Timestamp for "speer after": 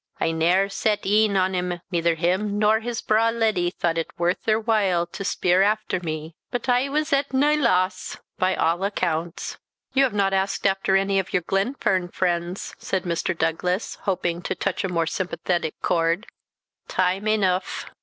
5.23-5.99